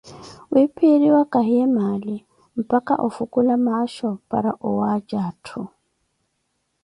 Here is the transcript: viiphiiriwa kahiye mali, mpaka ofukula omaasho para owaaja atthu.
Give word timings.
viiphiiriwa 0.53 1.21
kahiye 1.33 1.65
mali, 1.77 2.15
mpaka 2.61 2.93
ofukula 3.07 3.51
omaasho 3.59 4.09
para 4.29 4.51
owaaja 4.67 5.19
atthu. 5.29 5.61